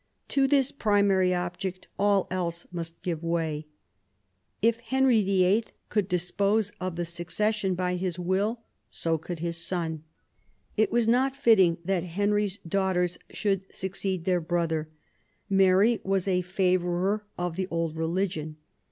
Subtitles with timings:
[0.29, 3.67] To this primary object all else must give way.
[4.59, 5.65] If Henry VIII.
[5.89, 10.03] could dispose of the succession by his will, so could his son.
[10.75, 14.89] It was not fitting that Henry's daughters should succeed their brother.
[15.51, 18.55] Mary was a favourer of the old religion.